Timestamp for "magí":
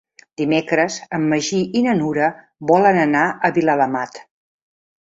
1.33-1.59